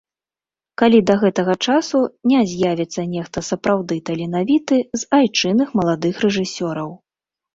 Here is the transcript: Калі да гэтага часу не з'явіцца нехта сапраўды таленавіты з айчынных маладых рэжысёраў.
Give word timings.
Калі 0.81 0.99
да 1.09 1.15
гэтага 1.23 1.53
часу 1.71 1.99
не 2.31 2.39
з'явіцца 2.53 3.05
нехта 3.13 3.39
сапраўды 3.49 3.99
таленавіты 4.11 4.77
з 5.01 5.01
айчынных 5.19 5.69
маладых 5.81 6.13
рэжысёраў. 6.25 6.89